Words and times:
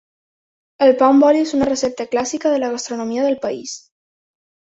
El 0.85 0.93
pa 1.01 1.09
amb 1.15 1.25
oli 1.27 1.43
és 1.47 1.51
una 1.57 1.67
recepta 1.69 2.07
clàssica 2.15 2.53
de 2.55 2.63
la 2.65 2.71
gastronomia 2.77 3.27
del 3.27 3.37
país. 3.45 3.77